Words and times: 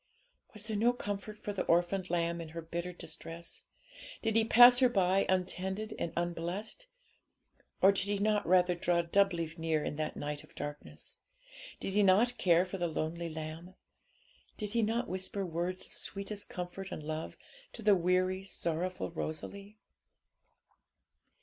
Was 0.55 0.65
there 0.65 0.75
no 0.75 0.93
comfort 0.93 1.37
for 1.37 1.53
the 1.53 1.61
orphaned 1.65 2.09
lamb 2.09 2.41
in 2.41 2.49
her 2.57 2.61
bitter 2.63 2.91
distress? 2.91 3.65
Did 4.23 4.35
He 4.35 4.43
pass 4.43 4.79
her 4.79 4.89
by 4.89 5.27
untended 5.29 5.93
and 5.99 6.11
unblessed? 6.17 6.87
Or 7.83 7.91
did 7.91 8.05
He 8.05 8.17
not 8.17 8.47
rather 8.47 8.73
draw 8.73 9.03
doubly 9.03 9.53
near 9.59 9.83
in 9.83 9.97
that 9.97 10.17
night 10.17 10.43
of 10.43 10.55
darkness? 10.55 11.17
Did 11.79 11.93
He 11.93 12.01
not 12.01 12.39
care 12.39 12.65
for 12.65 12.79
the 12.79 12.87
lonely 12.87 13.29
lamb? 13.29 13.75
Did 14.57 14.71
He 14.71 14.81
not 14.81 15.07
whisper 15.07 15.45
words 15.45 15.85
of 15.85 15.93
sweetest 15.93 16.49
comfort 16.49 16.91
and 16.91 17.03
love 17.03 17.37
to 17.73 17.83
the 17.83 17.93
weary, 17.93 18.43
sorrowful 18.43 19.11
Rosalie? 19.11 19.77